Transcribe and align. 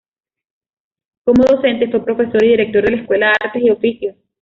Como 1.25 1.43
docente, 1.43 1.87
fue 1.91 2.03
profesor 2.03 2.43
y 2.43 2.47
director 2.47 2.83
de 2.83 2.89
la 2.95 3.01
Escuela 3.03 3.33
Artes 3.39 3.61
y 3.61 3.69
Oficios. 3.69 4.15